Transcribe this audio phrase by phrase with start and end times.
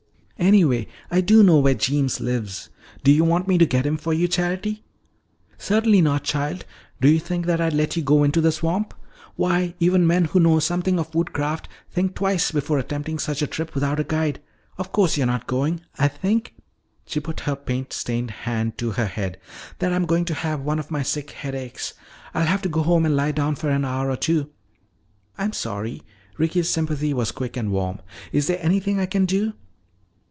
[0.41, 2.69] "Anyway, I do know where Jeems lives.
[3.03, 4.83] Do you want me to get him for you, Charity?"
[5.59, 6.65] "Certainly not, child!
[6.99, 8.95] Do you think that I'd let you go into the swamp?
[9.35, 13.75] Why, even men who know something of woodcraft think twice before attempting such a trip
[13.75, 14.41] without a guide.
[14.79, 15.81] Of course you're not going!
[15.99, 16.55] I think,"
[17.05, 19.39] she put her paint stained hand to her head,
[19.77, 21.93] "that I'm going to have one of my sick headaches.
[22.33, 24.49] I'll have to go home and lie down for an hour or two."
[25.37, 26.01] "I'm sorry."
[26.39, 27.99] Ricky's sympathy was quick and warm.
[28.31, 29.53] "Is there anything I can do?"